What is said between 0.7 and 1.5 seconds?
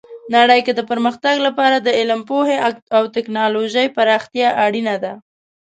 د پرمختګ